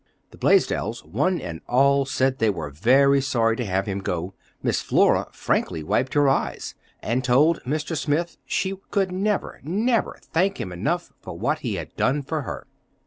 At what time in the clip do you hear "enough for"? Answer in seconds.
10.71-11.37